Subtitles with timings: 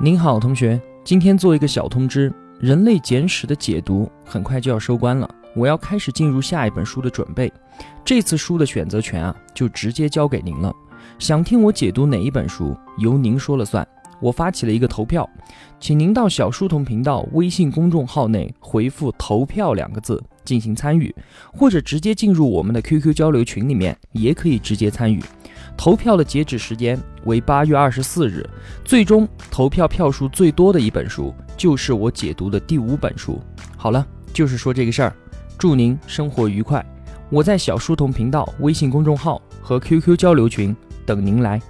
[0.00, 7.52] 您好，同学，今天做一个小通知，《人类简史》的解读很快就要收官了，我要开始进入下一本书的准备。
[8.04, 10.72] 这次书的选择权啊，就直接交给您了。
[11.18, 13.84] 想听我解读哪一本书，由您说了算。
[14.20, 15.28] 我发起了一个投票，
[15.80, 21.12] 请您到小书童频道微信公众号内回复“投票”两个字进行参与，
[21.52, 25.20] 或者直接进入我们的 QQ 交流群里面，也可以直接参与。
[25.78, 28.44] 投票的截止时间为八月二十四日，
[28.84, 33.40] 最终投票票数最多的一本书就是我解读的第五本书。
[33.76, 35.14] 好了，就是说这个事儿，
[35.56, 36.84] 祝您生活愉快。
[37.30, 41.62] 我在小书童频道微信公众号和 QQ 交流群等您来。